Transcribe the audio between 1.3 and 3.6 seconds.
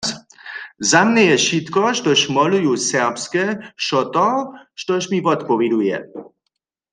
je wšitko, štož moluju, serbske,